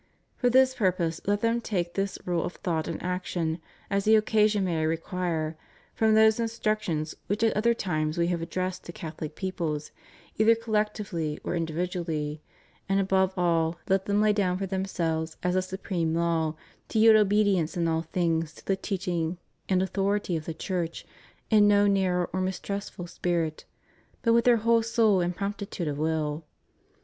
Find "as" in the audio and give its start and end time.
3.87-4.03, 15.43-15.55